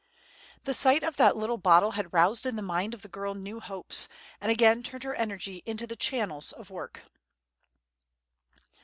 [0.63, 3.59] The sight of that little bottle had roused in the mind of the girl new
[3.59, 4.07] hopes,
[4.41, 7.03] and again turned her energies into the channel of work.